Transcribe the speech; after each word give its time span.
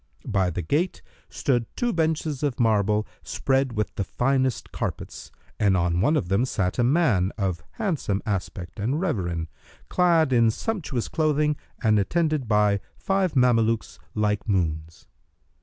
By 0.25 0.49
the 0.49 0.63
gate 0.63 1.03
stood 1.29 1.67
two 1.75 1.93
benches 1.93 2.41
of 2.41 2.59
marble, 2.59 3.05
spread 3.21 3.73
with 3.73 3.93
the 3.97 4.03
finest 4.03 4.71
carpets, 4.71 5.31
and 5.59 5.77
on 5.77 6.01
one 6.01 6.17
of 6.17 6.27
them 6.27 6.43
sat 6.43 6.79
a 6.79 6.83
man 6.83 7.31
of 7.37 7.61
handsome 7.73 8.23
aspect 8.25 8.79
and 8.79 8.99
reverend, 8.99 9.47
clad 9.89 10.33
in 10.33 10.49
sumptuous 10.49 11.07
clothing 11.07 11.55
and 11.83 11.99
attended 11.99 12.47
by 12.47 12.79
five 12.97 13.35
Mamelukes 13.35 13.99
like 14.15 14.49
moons. 14.49 15.05